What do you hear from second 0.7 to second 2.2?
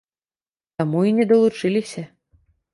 Таму і не далучыліся.